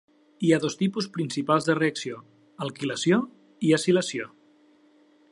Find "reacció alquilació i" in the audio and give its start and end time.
1.79-3.73